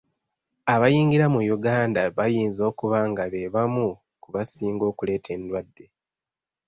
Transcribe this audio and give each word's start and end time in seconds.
Abayingira 0.73 1.25
mu 1.33 1.39
Uganda 1.57 2.01
bayinza 2.17 2.61
okuba 2.71 2.99
nga 3.09 3.23
be 3.31 3.41
bamu 3.53 3.87
ku 4.21 4.27
basinga 4.35 4.83
okuleeta 4.91 5.29
endwadde. 5.37 5.85